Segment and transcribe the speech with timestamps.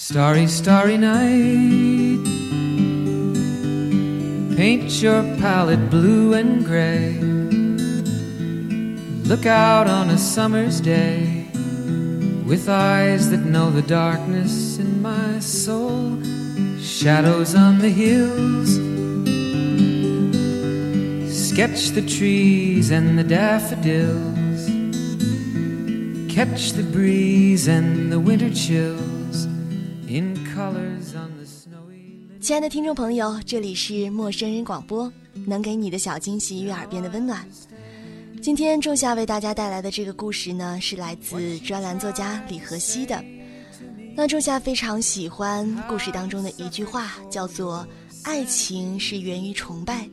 [0.00, 2.24] Starry, starry night.
[4.56, 7.18] Paint your palette blue and gray.
[9.28, 11.48] Look out on a summer's day
[12.46, 16.22] with eyes that know the darkness in my soul.
[16.80, 18.70] Shadows on the hills.
[21.50, 24.68] Sketch the trees and the daffodils.
[26.32, 29.07] Catch the breeze and the winter chills
[32.40, 35.12] 亲爱的听众朋友，这里是陌生人广播，
[35.46, 37.46] 能给你的小惊喜与耳边的温暖。
[38.42, 43.22] 今天仲夏为大家带来的这个故事呢，是来自专栏作家李和熙的。
[44.16, 47.86] 那仲夏非常喜欢故事当中的一句话，叫做
[48.24, 50.08] “爱情是源于崇拜”。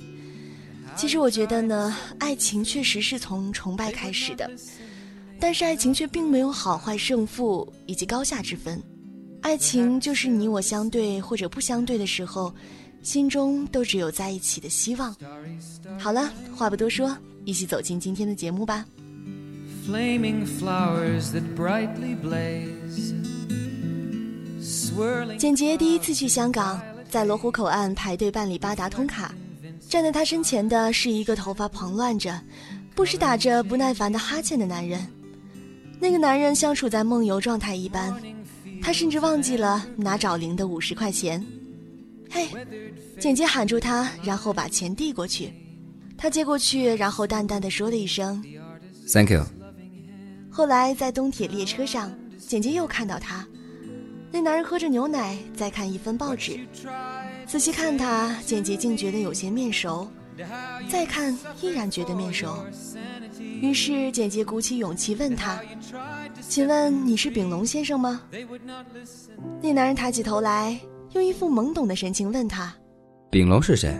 [0.95, 4.49] 其实我觉得呢，爱情确实是从崇拜开始的，
[5.39, 8.79] 但是爱情却并没有好坏胜负以及高下之分。
[9.45, 12.51] 爱情就是你我相对或者不相对的时候，
[13.03, 15.15] 心中都只有在一起的希望。
[15.99, 18.83] 好了，话不多说，一起走进今天的节目吧。
[25.37, 29.31] 简洁第一次去香港，在罗湖口岸排队办理八达通卡，
[29.87, 32.41] 站在他身前的是一个头发蓬乱着、
[32.95, 35.07] 不时打着不耐烦的哈欠的男人。
[35.99, 38.11] 那个男人像处在梦游状态一般，
[38.85, 41.43] 他甚至忘记了拿找零的五十块钱。
[42.29, 42.47] 嘿，
[43.19, 45.51] 简洁喊住他，然后把钱递过去。
[46.15, 48.45] 他接过去，然后淡淡的说了一声。
[49.11, 49.43] Thank you。
[50.51, 53.43] 后来在东铁列车上，简洁又看到他，
[54.31, 56.59] 那男人喝着牛奶，在看一份报纸。
[57.47, 60.07] 仔细看他，简洁竟觉得有些面熟，
[60.89, 62.55] 再看依然觉得面熟。
[63.39, 65.61] 于是简洁鼓起勇气问他
[66.47, 68.21] ：“请问你是炳龙先生吗？”
[69.61, 70.79] 那男人抬起头来，
[71.13, 72.73] 用一副懵懂的神情问他。
[73.29, 73.95] 炳龙是谁？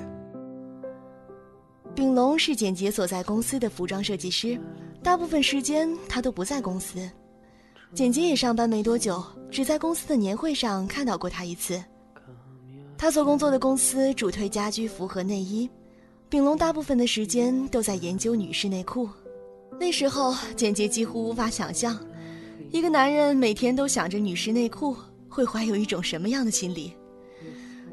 [1.93, 4.59] 炳龙是简洁所在公司的服装设计师，
[5.01, 7.09] 大部分时间他都不在公司。
[7.93, 11.81] 简洁也上班没多久，只在公司的年会上看到过他一次。
[12.97, 15.69] 他所工作的公司主推家居服和内衣，
[16.35, 19.07] 炳龙大部分的时间都在研究女士内裤。
[19.79, 21.97] 那时候，简洁几乎无法想象，
[22.71, 24.97] 一个男人每天都想着女士内裤，
[25.29, 26.91] 会怀有一种什么样的心理。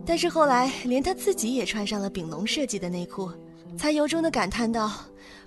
[0.05, 3.31] 但是后来，连他自己也穿上了炳龙设计的内裤。
[3.79, 4.91] 才由衷的感叹道：“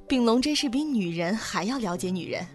[0.07, 2.47] 炳龙真是比女人还要了解女人。”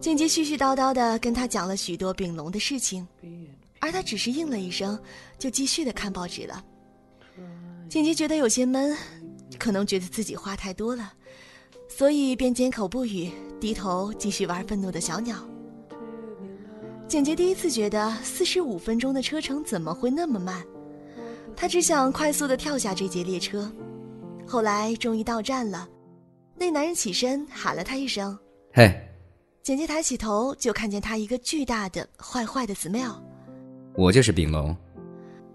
[0.00, 3.08] 简洁絮絮叨叨的跟他讲了许多炳龙的事情，
[3.80, 5.00] 而他只是应了一声，
[5.38, 6.62] 就继续的看报纸了。
[7.92, 8.96] 简洁觉得有些闷，
[9.58, 11.12] 可能觉得自己话太多了，
[11.90, 13.30] 所以便缄口不语，
[13.60, 15.36] 低头继续玩愤怒的小鸟。
[17.06, 20.64] 简洁第一次觉得四十五分钟的车程怎么会那么慢，
[21.54, 23.70] 他只想快速的跳下这节列车。
[24.46, 25.86] 后来终于到站了，
[26.56, 28.38] 那男人起身喊了他一声，
[28.72, 28.90] 嘿，
[29.62, 33.20] 简洁抬起头就看见他一个巨大的坏坏的 smile，
[33.94, 34.74] 我就是炳龙。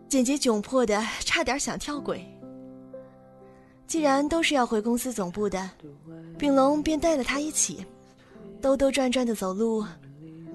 [0.10, 2.26] 简洁窘迫的差点想跳轨。
[3.86, 5.70] 既然都是要回公司总部的，
[6.38, 7.86] 炳龙便带了他一起，
[8.62, 9.86] 兜兜转转的走路，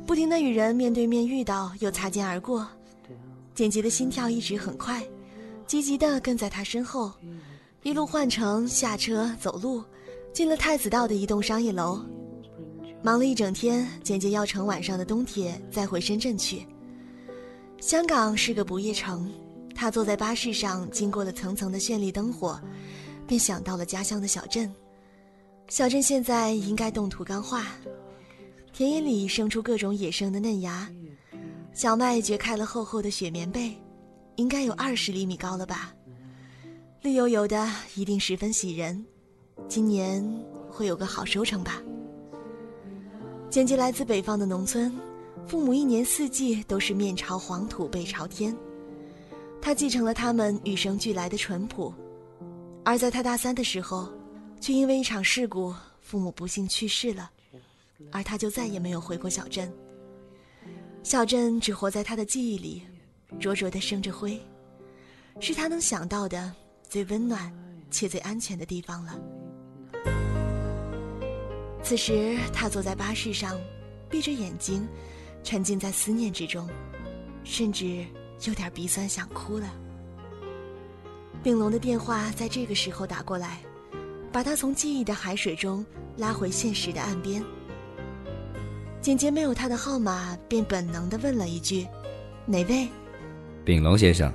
[0.06, 2.66] 不停的与人面对面遇到又擦肩而过。
[3.54, 5.02] 简洁的心跳一直很快，
[5.66, 7.12] 积极的跟在他身后。
[7.82, 9.82] 一路换乘、下车、走路，
[10.32, 12.00] 进了太子道的一栋商业楼。
[13.02, 16.66] 忙了一整天，简洁要乘晚上的东铁再回深圳去。
[17.80, 19.28] 香港是个不夜城，
[19.74, 22.60] 他坐在巴士上，经过了层层的绚丽灯火，
[23.26, 24.72] 便想到了家乡的小镇。
[25.68, 27.66] 小镇现在应该冻土干化，
[28.72, 30.88] 田野里生出各种野生的嫩芽，
[31.72, 33.74] 小麦掘开了厚厚的雪棉被，
[34.36, 35.92] 应该有二十厘米高了吧。
[37.00, 39.04] 绿油油的，一定十分喜人。
[39.68, 40.22] 今年
[40.70, 41.82] 会有个好收成吧。
[43.48, 44.92] 简洁来自北方的农村，
[45.46, 48.56] 父母一年四季都是面朝黄土背朝天，
[49.62, 51.94] 他继承了他们与生俱来的淳朴。
[52.84, 54.12] 而在他大三的时候，
[54.60, 57.30] 却因为一场事故，父母不幸去世了，
[58.10, 59.72] 而他就再也没有回过小镇。
[61.04, 62.82] 小镇只活在他的记忆里，
[63.38, 64.40] 灼灼的生着灰，
[65.40, 66.52] 是他能想到的。
[66.88, 67.50] 最温暖
[67.90, 69.18] 且最安全的地方了。
[71.82, 73.58] 此时，他坐在巴士上，
[74.10, 74.86] 闭着眼睛，
[75.42, 76.68] 沉浸在思念之中，
[77.44, 78.04] 甚至
[78.44, 79.72] 有点鼻酸，想哭了。
[81.42, 83.60] 炳龙的电话在这个时候打过来，
[84.32, 85.84] 把他从记忆的海水中
[86.16, 87.42] 拉回现实的岸边。
[89.00, 91.86] 简洁没有他的号码，便本能地问了一句
[92.46, 92.88] ：“哪位？
[93.64, 94.32] 丙龙先生。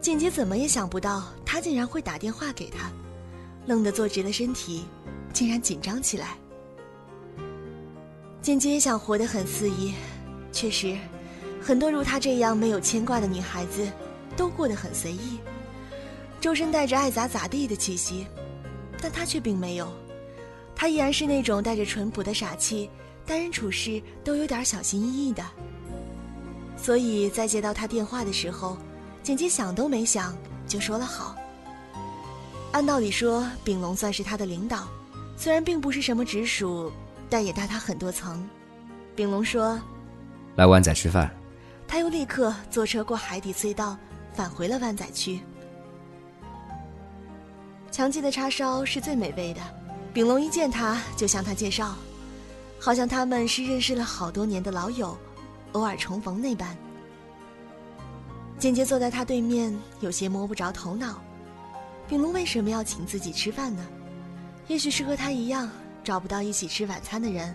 [0.00, 2.90] 简洁怎么也想不到，他竟然会打电话给他，
[3.66, 4.84] 愣得坐直了身体，
[5.32, 6.36] 竟然紧张起来。
[8.42, 9.94] 简洁也想活得很肆意，
[10.52, 10.98] 确实，
[11.64, 13.90] 很多如她这样没有牵挂的女孩子，
[14.36, 15.38] 都过得很随意，
[16.40, 18.26] 周身带着爱咋咋地的气息，
[19.00, 19.90] 但她却并没有，
[20.76, 22.90] 她依然是那种带着淳朴的傻气，
[23.24, 25.42] 待人处事都有点小心翼翼的。
[26.76, 28.76] 所以在接到他电话的时候。
[29.22, 30.36] 简洁想都没想
[30.68, 31.34] 就说了好。
[32.72, 34.86] 按道理说，丙龙算是他的领导，
[35.34, 36.92] 虽然并不是什么直属，
[37.30, 38.46] 但也大他很多层。
[39.16, 39.80] 丙龙说
[40.56, 41.34] ：“来湾仔吃饭。”
[41.86, 43.96] 他又立刻坐车过海底隧道，
[44.32, 45.40] 返回了湾仔区。
[47.90, 49.60] 强记的叉烧是最美味的，
[50.12, 51.94] 丙龙一见他就向他介绍，
[52.80, 55.16] 好像他们是认识了好多年的老友，
[55.72, 56.76] 偶尔重逢那般。
[58.58, 61.22] 简洁坐在他对面，有些摸不着头脑。
[62.08, 63.86] 丙龙为什么要请自己吃饭呢？
[64.66, 65.70] 也许是和他一样
[66.02, 67.54] 找不到一起吃晚餐的人，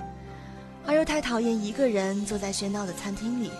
[0.85, 3.51] 而又太讨厌一个人坐在喧闹的餐厅里，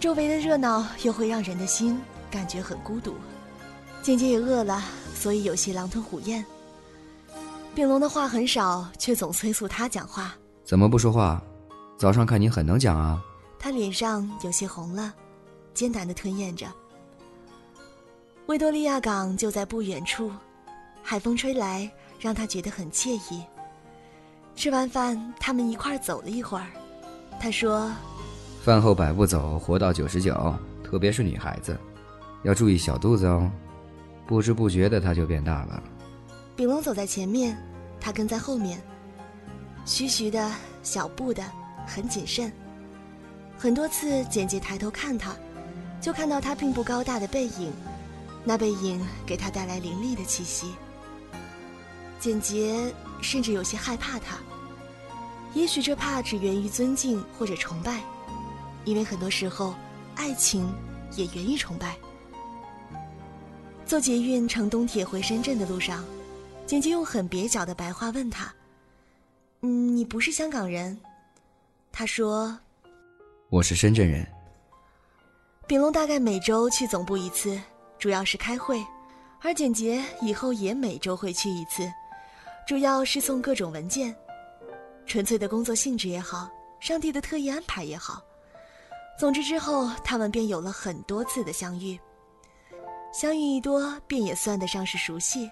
[0.00, 2.00] 周围的热闹又会让人的心
[2.30, 3.14] 感觉很孤独。
[4.02, 4.82] 姐姐也饿了，
[5.14, 6.42] 所以有些狼吞虎咽。
[7.74, 10.34] 丙龙的话很少，却总催促他讲话。
[10.64, 11.40] 怎么不说话？
[11.98, 13.22] 早上看你很能讲啊。
[13.58, 15.14] 他脸上有些红了。
[15.74, 16.66] 艰难的吞咽着。
[18.46, 20.32] 维多利亚港就在不远处，
[21.02, 21.88] 海风吹来，
[22.18, 23.44] 让他觉得很惬意。
[24.56, 26.66] 吃完饭，他们一块儿走了一会儿。
[27.38, 27.92] 他说
[28.62, 30.54] ：“饭后百步走，活到九十九。
[30.84, 31.78] 特别是女孩子，
[32.42, 33.50] 要注意小肚子哦。
[34.26, 35.82] 不知不觉的，它就变大了。”
[36.54, 37.56] 丙龙走在前面，
[37.98, 38.82] 他跟在后面，
[39.86, 40.52] 徐徐的
[40.82, 41.42] 小步的，
[41.86, 42.52] 很谨慎。
[43.56, 45.34] 很多次，简洁抬头看他。
[46.00, 47.72] 就看到他并不高大的背影，
[48.42, 50.72] 那背影给他带来凌厉的气息。
[52.18, 52.92] 简洁
[53.22, 54.36] 甚至有些害怕他，
[55.54, 58.00] 也许这怕只源于尊敬或者崇拜，
[58.90, 59.72] 因为很多时候，
[60.16, 60.68] 爱情
[61.14, 61.96] 也源于崇拜。
[63.86, 66.04] 坐捷运乘东铁回深圳的路上，
[66.66, 68.52] 简洁用很蹩脚的白话问他
[69.62, 70.98] ：“嗯，你不是香港人？”
[71.92, 72.58] 他说
[73.48, 74.26] ：“我是深圳人。”
[75.68, 77.60] 丙龙大概每周去总部一次，
[77.96, 78.84] 主要是开会；
[79.40, 81.88] 而简洁以后也每周会去一次，
[82.66, 84.12] 主要是送各种文件。
[85.06, 86.50] 纯粹的工作性质也好，
[86.80, 88.20] 上帝的特意安排也好，
[89.20, 92.00] 总之之后他们便有了很多次的相遇。
[93.12, 95.50] 相遇一多，便也算得上是熟悉。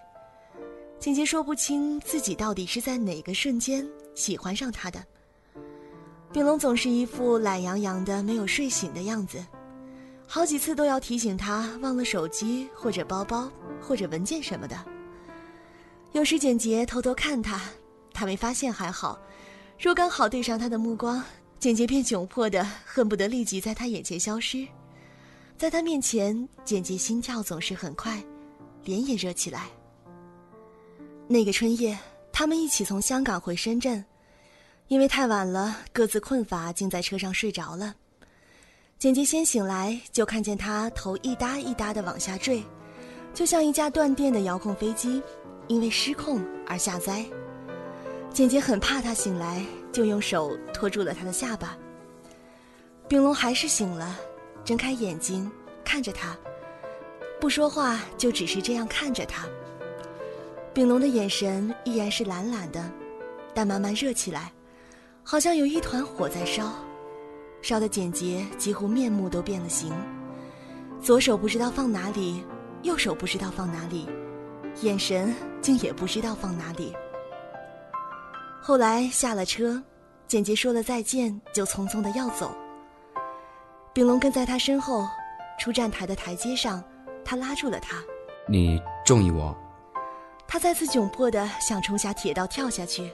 [0.98, 5.04] 简洁说不清自己到底是在哪个瞬间喜欢上他的。
[6.32, 9.44] 丙龙总是一副懒洋洋的、没有睡醒的样子。
[10.26, 14.82] 好几次都要提醒他忘了手机或者包包或者文件什么的。
[16.12, 17.60] 有时简洁偷偷看他，
[18.14, 19.18] 他没发现还好；
[19.78, 21.22] 若刚好对上他的目光，
[21.58, 24.66] 简洁便窘迫的恨不得立即在他眼前消失。
[25.56, 28.22] 在他面前，简洁心跳总是很快，
[28.84, 29.66] 脸也热起来。
[31.26, 31.99] 那个春夜，
[32.32, 34.05] 他们一起从香港回深圳，
[34.87, 37.93] 因为太晚了，各自困乏，竟在车上睡着了。
[38.96, 42.62] 简洁先醒来，就看见他头一搭一搭的往下坠，
[43.35, 45.21] 就像一架断电的遥控飞机，
[45.66, 47.26] 因为失控而下栽。
[48.32, 51.76] 简洁很怕他醒来，就用手托住了他的下巴。
[53.09, 54.18] 丙龙还是醒了，
[54.64, 55.50] 睁开眼睛
[55.85, 56.37] 看着他，
[57.40, 59.47] 不说话，就只是这样看着他。
[60.75, 62.90] 丙龙的眼神依然是懒懒的，
[63.54, 64.52] 但慢慢热起来，
[65.25, 66.73] 好像有一团火在烧。
[67.61, 69.92] 烧的简洁，几乎面目都变了形，
[71.02, 72.45] 左手不知道放哪里，
[72.83, 74.07] 右手不知道放哪里，
[74.83, 76.95] 眼神竟也不知道放哪里。
[78.68, 79.82] 后来下了车，
[80.26, 82.54] 简洁说了再见，就匆匆的要走。
[83.94, 85.08] 丙龙跟在他身后，
[85.58, 86.84] 出站台的台阶上，
[87.25, 87.96] 他拉住了他
[88.46, 89.56] ：“你中意我？”
[90.46, 93.10] 他再次窘迫的想冲下铁道跳下去，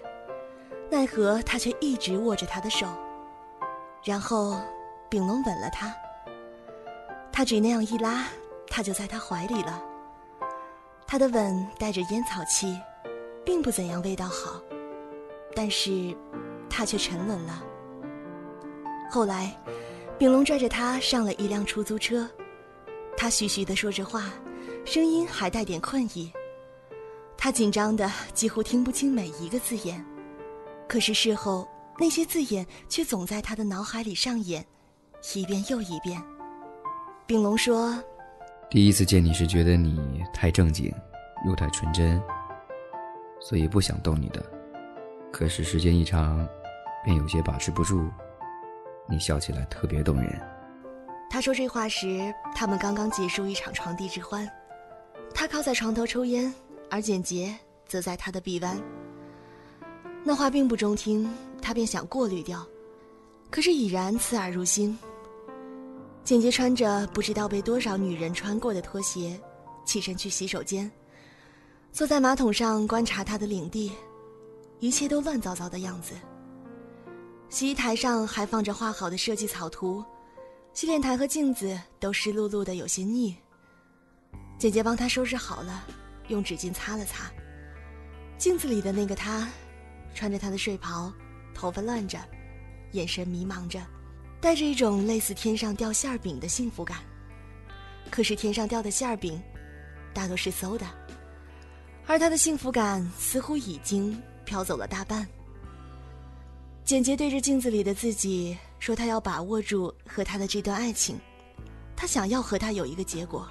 [0.90, 2.88] 奈何他却一直握着他的手。
[4.02, 4.60] 然后，
[5.08, 5.94] 丙龙吻了他。
[7.30, 8.24] 他只那样一拉，
[8.66, 9.80] 他就在他怀里了。
[11.06, 12.76] 他的吻带着烟草气，
[13.46, 14.60] 并不怎样味道好，
[15.54, 16.16] 但是，
[16.68, 17.62] 他却沉沦了。
[19.10, 19.56] 后来，
[20.18, 22.28] 丙龙拽着他上了一辆出租车，
[23.16, 24.32] 他徐徐地说着话，
[24.84, 26.32] 声音还带点困意。
[27.36, 30.04] 他紧张的几乎听不清每一个字眼，
[30.88, 31.68] 可是事后。
[31.96, 34.66] 那些字眼却总在他的脑海里上演，
[35.32, 36.20] 一遍又一遍。
[37.24, 37.96] 丙龙说
[38.68, 40.92] ：“第一次见你是，觉得你太正经，
[41.46, 42.20] 又太纯真，
[43.40, 44.44] 所以不想逗你的。
[45.34, 46.46] 可是时间一长，
[47.04, 48.08] 便有些把持不住。
[49.10, 50.40] 你笑起来特别动人。”
[51.28, 54.48] 他说这话时，他们刚刚结束一场床笫之欢。
[55.34, 56.54] 他靠在床头抽烟，
[56.88, 57.52] 而简洁
[57.88, 58.80] 则在他的臂弯。
[60.22, 61.28] 那话并不中听，
[61.60, 62.64] 他便想过滤掉，
[63.50, 64.96] 可是已然刺耳入心。
[66.22, 69.36] 简洁穿着不知道被多少女人穿过的拖鞋，
[69.84, 70.88] 起身去洗手间，
[71.90, 73.90] 坐在马桶上观察他的领地，
[74.84, 76.12] 一切都乱糟糟的样子。
[77.48, 80.04] 洗衣台上还放着画好的设计草图，
[80.74, 83.34] 洗脸台和镜子都湿漉漉的，有些腻。
[84.58, 85.86] 姐姐帮他收拾好了，
[86.28, 87.32] 用纸巾擦了擦。
[88.36, 89.48] 镜子里的那个他，
[90.14, 91.10] 穿着他的睡袍，
[91.54, 92.18] 头发乱着，
[92.92, 93.80] 眼神迷茫着。
[94.38, 96.98] 带着一种类似天上掉馅儿饼的幸福感，
[98.10, 99.42] 可是天上掉的馅儿饼，
[100.12, 100.86] 大多是馊的，
[102.06, 105.26] 而他的幸福感似乎已经飘走了大半。
[106.84, 111.18] 简洁对着镜子里的自己说：“他要把握住和他的这段爱情，
[111.96, 113.48] 他想要和他有一个结果。”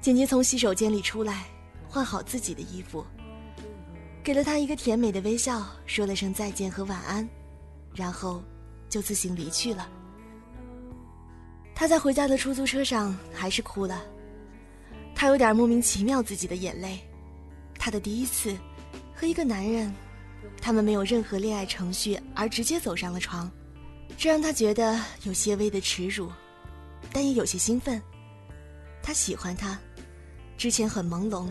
[0.00, 1.44] 简洁从洗手间里出来，
[1.88, 3.04] 换好自己的衣服，
[4.22, 7.28] 给了他一个甜美的微笑，说了声再见和晚安，
[7.94, 8.42] 然后。
[8.88, 9.90] 就自行离去了。
[11.74, 14.00] 他在回家的出租车上还是哭了，
[15.12, 17.00] 他有点莫名其妙自己的眼泪。
[17.76, 18.56] 他的第一次，
[19.18, 19.92] 和一个男人，
[20.60, 23.50] 他们没有任何恋爱程序而直接走上了床，
[24.18, 26.30] 这让他觉得有些微的耻辱，
[27.12, 28.00] 但也有些兴奋。
[29.02, 29.78] 他喜欢他，
[30.58, 31.48] 之前很朦胧，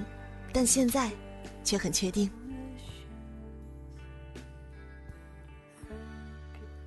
[0.53, 1.09] 但现在
[1.63, 2.29] 却很确定。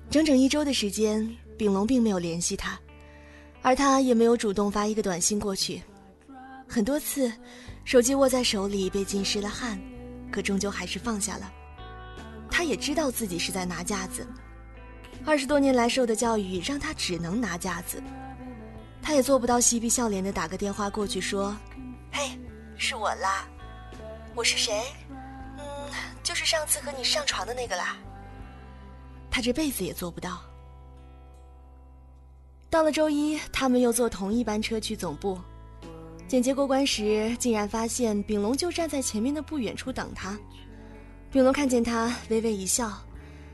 [0.09, 2.79] 整整一周的时间，丙龙并没有联系他，
[3.61, 5.81] 而他也没有主动发一个短信过去。
[6.67, 7.31] 很多次，
[7.83, 9.79] 手机握在手里被浸湿了汗，
[10.31, 11.51] 可终究还是放下了。
[12.51, 14.27] 他也知道自己是在拿架子，
[15.25, 18.01] 二十多年来受的教育让他只能拿架子。
[19.01, 21.55] 他也做不到嬉皮笑脸的打个电话过去说
[22.11, 22.37] ：“嘿，
[22.75, 23.47] 是我啦，
[24.35, 24.83] 我是谁？
[25.57, 25.63] 嗯，
[26.21, 27.97] 就是上次和你上床的那个啦。”
[29.31, 30.41] 他这辈子也做不到。
[32.69, 35.39] 到了周一，他们又坐同一班车去总部。
[36.29, 40.37] 简洁过关时，竟然发现丙龙就站在前面的不远处等他。
[41.31, 42.93] 丙龙看见他，微微一笑，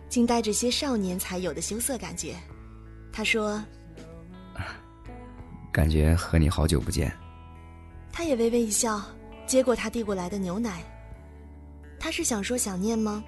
[0.09, 2.35] 竟带着些少年才有的羞涩感觉。
[3.13, 3.63] 他说
[5.71, 7.09] ：“感觉和你好久不见。”
[8.11, 9.01] 他也微微一笑，
[9.47, 10.83] 接过他递过来的牛奶。
[11.97, 13.23] 他是想说想念吗？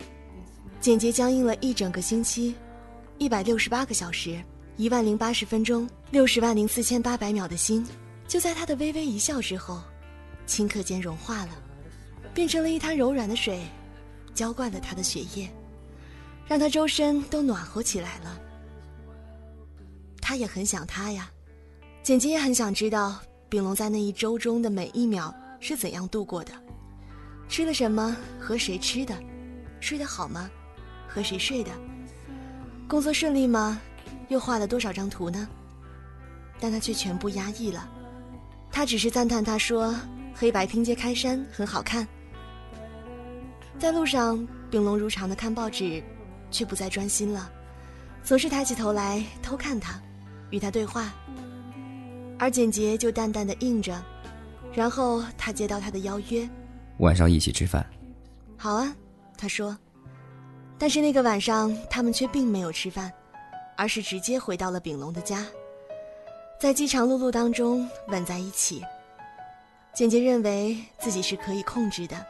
[0.81, 2.53] 简洁僵硬了一整个星期，
[3.17, 4.43] 一百六十八个小时，
[4.75, 7.87] 一万零八十分钟，六十万零四千八百秒的心，
[8.27, 9.81] 就在他的微微一笑之后，
[10.45, 11.51] 顷刻间融化了，
[12.33, 13.61] 变成了一滩柔软的水，
[14.33, 15.49] 浇灌了他的血液，
[16.45, 18.39] 让他周身都暖和起来了。
[20.21, 21.31] 他也很想他呀，
[22.03, 23.17] 简洁也很想知道
[23.47, 26.51] 丙龙在那一周中的每一秒是怎样度过的，
[27.47, 29.17] 吃了什么，和谁吃的，
[29.79, 30.51] 睡得好吗？
[31.07, 31.71] 和谁睡的？
[32.89, 33.81] 工作顺利吗？
[34.27, 35.47] 又画了多少张图呢？
[36.59, 37.89] 但他却全部压抑了。
[38.71, 39.95] 他只是赞叹他说
[40.35, 42.07] ：“黑白拼接开衫很好看。”
[43.79, 46.03] 在路上，丙龙如常的看报纸，
[46.51, 47.51] 却不再专心了，
[48.23, 50.01] 总是抬起头来偷看他，
[50.49, 51.13] 与他对话。
[52.39, 54.03] 而简洁就淡淡的应着，
[54.73, 56.47] 然后他接到他的邀约
[56.99, 57.85] ：“晚上一起吃饭。
[58.57, 58.95] ”“好啊。”
[59.37, 59.77] 他说。
[60.79, 63.11] 但是那个晚上，他们却并没有吃饭，
[63.75, 65.43] 而是直接回到了丙龙的家，
[66.59, 68.83] 在饥肠辘辘当中吻在一起。
[69.93, 72.25] 简洁认为自己是可以控制的，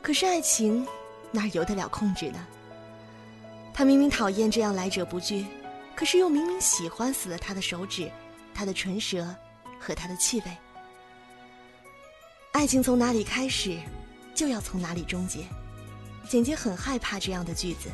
[0.00, 0.86] 可是爱情
[1.32, 2.38] 哪由得了控制呢？
[3.74, 5.46] 他明明讨厌这样来者不拒，
[5.96, 8.08] 可是又明明喜欢死了他的手指、
[8.54, 9.26] 他的唇舌
[9.80, 10.44] 和他的气味。
[12.52, 13.76] 爱情从哪里开始，
[14.32, 15.40] 就要从哪里终结。
[16.28, 17.88] 简洁很害怕这样的句子。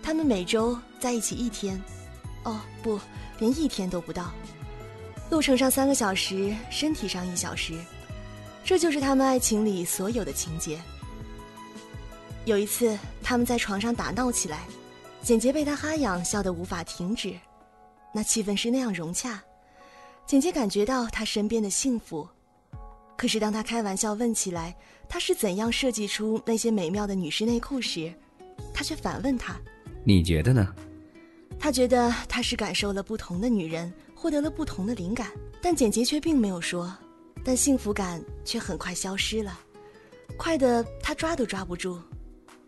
[0.00, 1.80] 他们每周在一起一天，
[2.48, 2.98] 哦不，
[3.38, 4.32] 连一天都不到。
[5.30, 7.78] 路程上三个小时，身体上一小时，
[8.64, 10.80] 这就是他们爱情里所有的情节。
[12.46, 14.60] 有一次，他们在床上打闹起来，
[15.22, 17.34] 简洁被他哈痒笑得无法停止，
[18.14, 19.38] 那气氛是那样融洽，
[20.26, 22.26] 简洁感觉到他身边的幸福。
[23.18, 24.74] 可是当他开玩笑问起来，
[25.10, 28.10] 他是怎样设计出那些美妙的女士内裤时，
[28.72, 29.54] 他却反问他
[30.04, 30.74] ：“你觉得呢？”
[31.56, 35.30] 他觉得他是感受了不同的女人，获得了不同的灵感，
[35.62, 36.92] 但简洁却并没有说，
[37.44, 39.58] 但幸福感却很快消失了，
[40.36, 42.00] 快的他抓都抓不住，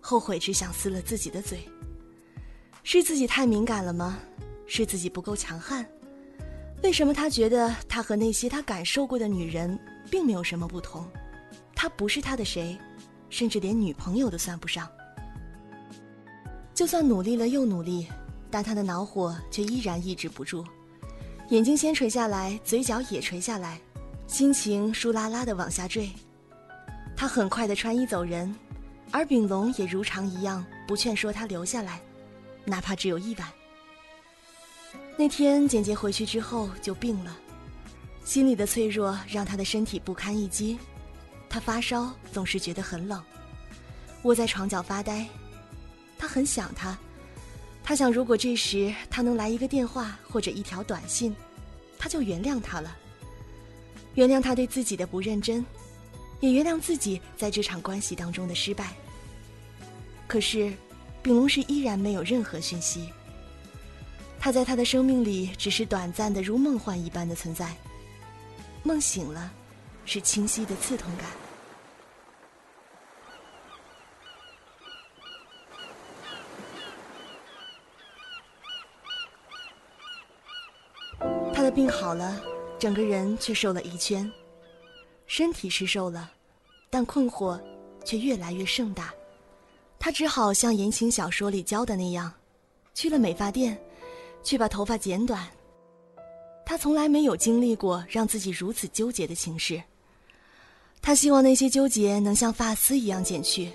[0.01, 1.61] 后悔只想撕了自己的嘴。
[2.83, 4.19] 是自己太敏感了吗？
[4.67, 5.85] 是自己不够强悍？
[6.83, 9.79] 为什么他觉得他和那些他感受过的女人
[10.11, 11.07] 并没有什么不同？
[11.75, 12.77] 他不是他的谁，
[13.29, 14.89] 甚至连女朋友都算不上。
[16.75, 18.09] 就算努力了又努力。
[18.51, 20.65] 但他的恼火却依然抑制不住，
[21.51, 23.81] 眼睛先垂下来，嘴角也垂下来，
[24.27, 26.11] 心情倏啦啦的往下坠。
[27.17, 28.55] 他很快的穿衣走人，
[29.11, 32.01] 而炳龙也如常一样不劝说他留下来，
[32.65, 33.49] 哪怕只有一晚。
[35.17, 37.37] 那天简洁回去之后就病了，
[38.25, 40.79] 心里的脆弱让他的身体不堪一击，
[41.49, 43.23] 他发烧，总是觉得很冷，
[44.23, 45.27] 窝在床角发呆，
[46.19, 46.99] 他很想他。
[47.83, 51.35] 他想，如果这时他能来一个电话或者一条短信，
[51.99, 52.97] 他就原谅他了。
[54.15, 55.65] 原谅他对自己的不认真，
[56.41, 58.93] 也原谅自己在这场关系当中的失败。
[60.27, 60.73] 可是，
[61.23, 63.09] 炳龙是依然没有任何讯息。
[64.39, 67.75] 他在他的生命里只是短暂的，如梦幻一般的存在。
[68.83, 69.53] 梦醒了，
[70.05, 71.27] 是清晰的刺痛感。
[81.71, 82.41] 病好了，
[82.79, 84.31] 整个人却瘦了一圈，
[85.27, 86.31] 身体是瘦了，
[86.89, 87.61] 但困惑
[88.05, 89.13] 却越来越盛大。
[89.99, 92.33] 他只好像言情小说里教的那样，
[92.95, 93.79] 去了美发店，
[94.43, 95.47] 去把头发剪短。
[96.65, 99.83] 他从来没有经历过让自己如此纠结的情事。
[101.03, 103.71] 他希望那些纠结能像发丝一样剪去。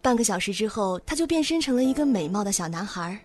[0.00, 3.18] 半个小时之后，他就变身成了一个美貌的小男孩。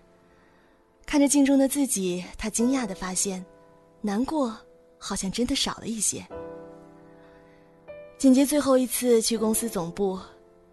[1.12, 3.44] 看着镜中的自己，他惊讶的发现，
[4.00, 4.56] 难过
[4.96, 6.26] 好像真的少了一些。
[8.16, 10.18] 简洁最后一次去公司总部，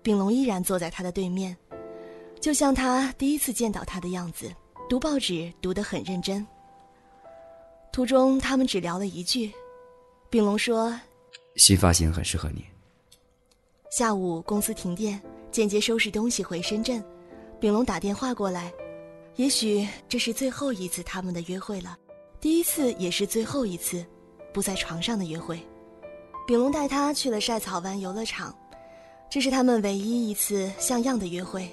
[0.02, 1.54] 丙龙依然坐在他的对面，
[2.40, 4.50] 就像他第一次见到他的样子，
[4.88, 6.48] 读报纸读得很认真。
[7.92, 9.52] 途中他们只聊了一句，
[10.30, 10.98] 丙龙说
[11.58, 12.64] ：“新发型很适合你。”
[13.92, 15.22] 下午公司停电，
[15.52, 17.04] 简洁收拾东西回深圳，
[17.60, 18.72] 丙龙打电话过来。
[19.40, 21.98] 也许这是最后一次他们的约会了，
[22.42, 24.06] 第一次也是最后一次，
[24.54, 25.58] 不在床上的约会。
[26.46, 28.54] 炳龙带他去了晒草湾游乐场，
[29.30, 31.70] 这是他们唯一一次像样的约会。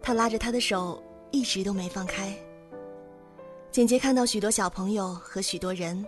[0.00, 1.02] 他拉着他的手，
[1.32, 2.32] 一直都没放开。
[3.72, 6.06] 简洁看到许多小朋友和许多人。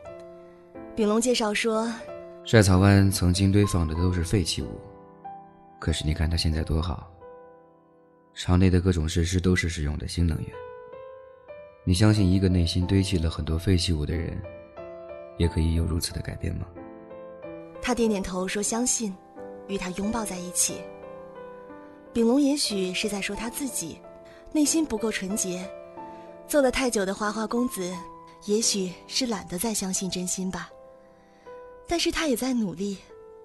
[0.95, 1.93] 炳龙介绍说，
[2.45, 4.81] 晒草湾曾经堆放的都是废弃物，
[5.81, 7.12] 可是你看它现在多好。
[8.35, 10.49] 场内的各种设施都是使用的新能源。
[11.85, 14.41] 你相信一个内心堆积了很多废弃物的人，
[15.39, 16.67] 也可以有如此的改变吗？
[17.81, 19.15] 他点点头说相信，
[19.67, 20.77] 与他拥抱在一起。
[22.13, 23.99] 炳龙也许是在说他自己，
[24.53, 25.69] 内心不够纯洁，
[26.47, 27.93] 做了太久的花花公子，
[28.47, 30.71] 也许是懒得再相信真心吧。
[31.89, 32.97] 但是他也在努力，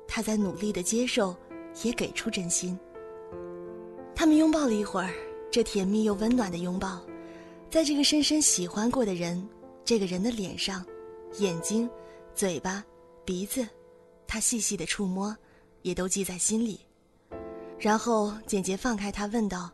[0.08, 1.36] 他在努力的接受，
[1.82, 2.78] 也给出真心。
[4.20, 5.14] 他们拥抱了一会儿，
[5.52, 7.00] 这甜蜜又温暖的拥抱，
[7.70, 9.48] 在这个深深喜欢过的人，
[9.86, 10.84] 这个人的脸上、
[11.38, 11.88] 眼睛、
[12.34, 12.84] 嘴巴、
[13.24, 13.64] 鼻子，
[14.26, 15.38] 他细细的触摸，
[15.84, 16.80] 也都记在心里。
[17.78, 19.70] 然后简洁放开他，问道：“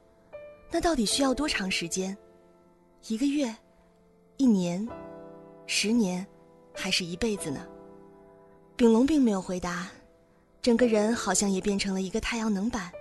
[0.69, 2.15] 那到底需要多长时间？
[3.07, 3.55] 一个月、
[4.35, 4.85] 一年、
[5.67, 6.27] 十年，
[6.73, 7.65] 还是一辈子呢？”
[8.75, 9.89] 炳龙并没有回答，
[10.61, 12.91] 整个人好像也变成了一个太阳能板。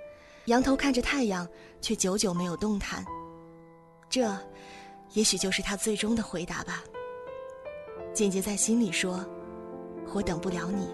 [0.46, 1.48] 仰头看着太阳，
[1.81, 3.05] 却久久没有动弹。
[4.09, 4.37] 这，
[5.12, 6.83] 也许就是他最终的回答吧。
[8.12, 9.24] 简洁在心里说
[10.12, 10.88] ：“我等不了你。”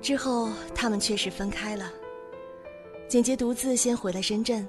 [0.00, 1.92] 之后，他们确实分开了。
[3.08, 4.66] 简洁独自先回了深圳，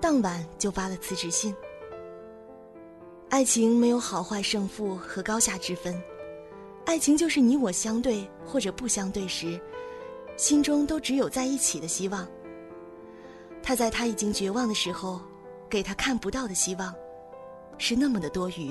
[0.00, 1.54] 当晚就发了辞职信。
[3.28, 5.94] 爱情没有好坏胜负和高下之分。
[6.86, 9.60] 爱情就是你我相对或者不相对时，
[10.36, 12.26] 心中都只有在一起的希望。
[13.60, 15.20] 他在他已经绝望的时候，
[15.68, 16.94] 给他看不到的希望，
[17.76, 18.70] 是那么的多余。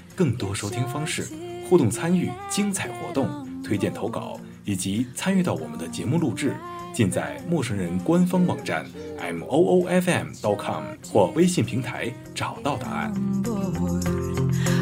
[0.21, 1.27] 更多收听方式、
[1.67, 3.27] 互动参与、精彩活动、
[3.63, 6.55] 推荐投稿以及参与到我们的节目录制，
[6.93, 8.85] 尽在陌生人官方网站
[9.17, 13.11] m o o f m dot com 或微信平台找到答案。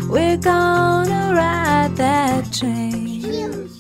[0.10, 3.79] We're gonna ride that train.